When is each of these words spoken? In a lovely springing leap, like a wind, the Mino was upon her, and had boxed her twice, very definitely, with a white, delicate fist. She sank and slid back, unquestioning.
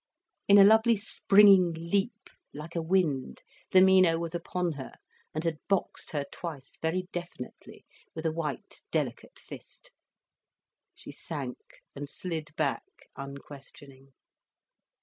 In 0.47 0.57
a 0.57 0.63
lovely 0.63 0.97
springing 0.97 1.73
leap, 1.75 2.31
like 2.55 2.75
a 2.75 2.81
wind, 2.81 3.43
the 3.69 3.83
Mino 3.83 4.17
was 4.17 4.33
upon 4.33 4.71
her, 4.71 4.93
and 5.31 5.43
had 5.43 5.59
boxed 5.69 6.09
her 6.09 6.25
twice, 6.31 6.79
very 6.81 7.03
definitely, 7.11 7.85
with 8.15 8.25
a 8.25 8.31
white, 8.31 8.81
delicate 8.89 9.37
fist. 9.37 9.91
She 10.95 11.11
sank 11.11 11.83
and 11.95 12.09
slid 12.09 12.49
back, 12.55 13.11
unquestioning. 13.15 14.13